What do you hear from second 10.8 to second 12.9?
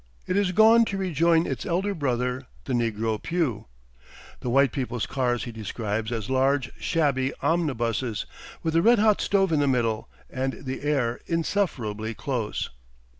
air insufferably close.